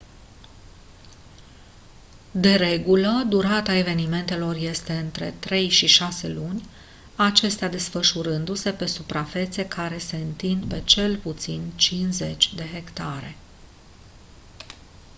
de 2.31 2.55
regulă 2.55 3.25
durata 3.29 3.73
evenimentelor 3.73 4.55
este 4.55 4.93
între 4.93 5.33
trei 5.39 5.69
și 5.69 5.87
șase 5.87 6.27
luni 6.27 6.61
acestea 7.15 7.69
desfășurându-se 7.69 8.71
pe 8.73 8.85
suprafețe 8.85 9.67
care 9.67 9.97
se 9.97 10.15
întind 10.15 10.65
pe 10.65 10.81
cel 10.83 11.17
puțin 11.17 11.71
50 11.75 12.53
de 12.53 12.65
hectare 12.73 13.35